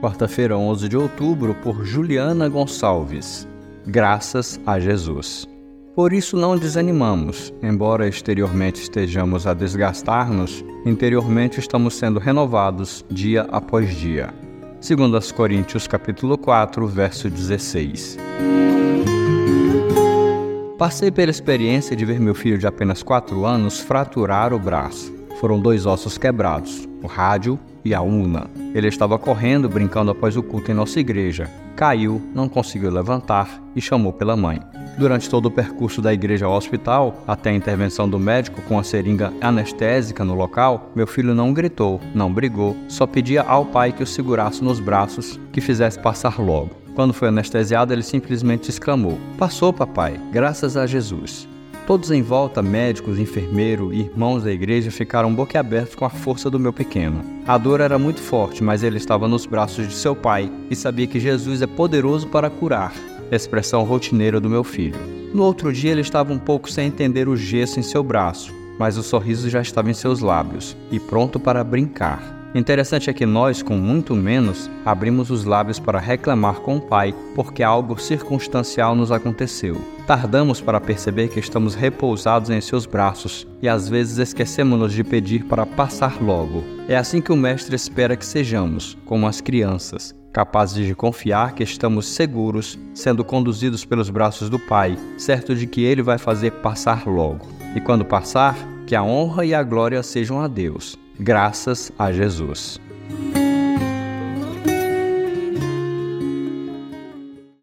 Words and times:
quarta-feira, 0.00 0.56
11 0.56 0.88
de 0.88 0.96
outubro, 0.96 1.54
por 1.54 1.84
Juliana 1.84 2.48
Gonçalves. 2.48 3.46
Graças 3.86 4.58
a 4.66 4.80
Jesus. 4.80 5.46
Por 5.94 6.12
isso 6.12 6.36
não 6.36 6.56
desanimamos, 6.56 7.52
embora 7.62 8.08
exteriormente 8.08 8.80
estejamos 8.80 9.46
a 9.46 9.52
desgastar-nos, 9.52 10.64
interiormente 10.86 11.60
estamos 11.60 11.94
sendo 11.94 12.18
renovados 12.18 13.04
dia 13.10 13.42
após 13.50 13.94
dia. 13.94 14.32
Segundo 14.80 15.16
as 15.16 15.30
Coríntios 15.30 15.86
capítulo 15.86 16.38
4, 16.38 16.86
verso 16.86 17.28
16. 17.28 18.16
Passei 20.78 21.10
pela 21.10 21.30
experiência 21.30 21.94
de 21.94 22.06
ver 22.06 22.18
meu 22.18 22.34
filho 22.34 22.56
de 22.56 22.66
apenas 22.66 23.02
4 23.02 23.44
anos 23.44 23.80
fraturar 23.80 24.54
o 24.54 24.58
braço. 24.58 25.12
Foram 25.38 25.60
dois 25.60 25.84
ossos 25.84 26.16
quebrados, 26.16 26.88
o 27.02 27.06
rádio 27.06 27.58
e 27.84 27.94
a 27.94 28.00
una. 28.00 28.46
Ele 28.74 28.88
estava 28.88 29.18
correndo, 29.18 29.68
brincando 29.68 30.10
após 30.10 30.36
o 30.36 30.42
culto 30.42 30.70
em 30.70 30.74
nossa 30.74 31.00
igreja. 31.00 31.50
Caiu, 31.76 32.20
não 32.34 32.48
conseguiu 32.48 32.90
levantar 32.90 33.62
e 33.74 33.80
chamou 33.80 34.12
pela 34.12 34.36
mãe. 34.36 34.60
Durante 34.98 35.30
todo 35.30 35.46
o 35.46 35.50
percurso 35.50 36.02
da 36.02 36.12
igreja 36.12 36.46
ao 36.46 36.52
hospital, 36.52 37.22
até 37.26 37.50
a 37.50 37.54
intervenção 37.54 38.08
do 38.08 38.18
médico 38.18 38.60
com 38.62 38.78
a 38.78 38.82
seringa 38.82 39.32
anestésica 39.40 40.24
no 40.24 40.34
local, 40.34 40.90
meu 40.94 41.06
filho 41.06 41.34
não 41.34 41.54
gritou, 41.54 42.00
não 42.14 42.32
brigou, 42.32 42.76
só 42.88 43.06
pedia 43.06 43.42
ao 43.42 43.64
pai 43.64 43.92
que 43.92 44.02
o 44.02 44.06
segurasse 44.06 44.62
nos 44.62 44.78
braços, 44.78 45.40
que 45.52 45.60
fizesse 45.60 45.98
passar 45.98 46.38
logo. 46.38 46.70
Quando 46.94 47.14
foi 47.14 47.28
anestesiado, 47.28 47.92
ele 47.92 48.02
simplesmente 48.02 48.68
exclamou: 48.68 49.18
Passou, 49.38 49.72
papai, 49.72 50.20
graças 50.30 50.76
a 50.76 50.86
Jesus. 50.86 51.48
Todos 51.90 52.12
em 52.12 52.22
volta, 52.22 52.62
médicos, 52.62 53.18
enfermeiro 53.18 53.92
e 53.92 54.02
irmãos 54.02 54.44
da 54.44 54.52
igreja, 54.52 54.92
ficaram 54.92 55.34
boquiabertos 55.34 55.96
com 55.96 56.04
a 56.04 56.08
força 56.08 56.48
do 56.48 56.56
meu 56.56 56.72
pequeno. 56.72 57.20
A 57.44 57.58
dor 57.58 57.80
era 57.80 57.98
muito 57.98 58.20
forte, 58.20 58.62
mas 58.62 58.84
ele 58.84 58.96
estava 58.96 59.26
nos 59.26 59.44
braços 59.44 59.88
de 59.88 59.94
seu 59.94 60.14
pai 60.14 60.48
e 60.70 60.76
sabia 60.76 61.08
que 61.08 61.18
Jesus 61.18 61.62
é 61.62 61.66
poderoso 61.66 62.28
para 62.28 62.48
curar. 62.48 62.94
Expressão 63.32 63.82
rotineira 63.82 64.38
do 64.38 64.48
meu 64.48 64.62
filho. 64.62 65.00
No 65.34 65.42
outro 65.42 65.72
dia, 65.72 65.90
ele 65.90 66.00
estava 66.00 66.32
um 66.32 66.38
pouco 66.38 66.70
sem 66.70 66.86
entender 66.86 67.28
o 67.28 67.36
gesso 67.36 67.80
em 67.80 67.82
seu 67.82 68.04
braço, 68.04 68.54
mas 68.78 68.96
o 68.96 69.02
sorriso 69.02 69.50
já 69.50 69.60
estava 69.60 69.90
em 69.90 69.94
seus 69.94 70.20
lábios 70.20 70.76
e 70.92 71.00
pronto 71.00 71.40
para 71.40 71.64
brincar. 71.64 72.39
Interessante 72.52 73.08
é 73.08 73.12
que 73.12 73.24
nós, 73.24 73.62
com 73.62 73.76
muito 73.76 74.14
menos, 74.16 74.68
abrimos 74.84 75.30
os 75.30 75.44
lábios 75.44 75.78
para 75.78 76.00
reclamar 76.00 76.56
com 76.56 76.78
o 76.78 76.80
Pai 76.80 77.14
porque 77.36 77.62
algo 77.62 78.00
circunstancial 78.00 78.96
nos 78.96 79.12
aconteceu. 79.12 79.80
Tardamos 80.04 80.60
para 80.60 80.80
perceber 80.80 81.28
que 81.28 81.38
estamos 81.38 81.76
repousados 81.76 82.50
em 82.50 82.60
seus 82.60 82.86
braços 82.86 83.46
e 83.62 83.68
às 83.68 83.88
vezes 83.88 84.18
esquecemos-nos 84.18 84.92
de 84.92 85.04
pedir 85.04 85.44
para 85.44 85.64
passar 85.64 86.20
logo. 86.20 86.64
É 86.88 86.96
assim 86.96 87.20
que 87.20 87.30
o 87.30 87.36
Mestre 87.36 87.76
espera 87.76 88.16
que 88.16 88.26
sejamos, 88.26 88.98
como 89.06 89.28
as 89.28 89.40
crianças, 89.40 90.12
capazes 90.32 90.84
de 90.84 90.94
confiar 90.94 91.54
que 91.54 91.62
estamos 91.62 92.08
seguros, 92.08 92.76
sendo 92.92 93.24
conduzidos 93.24 93.84
pelos 93.84 94.10
braços 94.10 94.50
do 94.50 94.58
Pai, 94.58 94.98
certo 95.16 95.54
de 95.54 95.68
que 95.68 95.84
Ele 95.84 96.02
vai 96.02 96.18
fazer 96.18 96.50
passar 96.50 97.06
logo. 97.06 97.46
E 97.76 97.80
quando 97.80 98.04
passar, 98.04 98.56
que 98.88 98.96
a 98.96 99.04
honra 99.04 99.44
e 99.44 99.54
a 99.54 99.62
glória 99.62 100.02
sejam 100.02 100.40
a 100.40 100.48
Deus 100.48 100.98
graças 101.20 101.92
a 101.98 102.10
Jesus. 102.10 102.80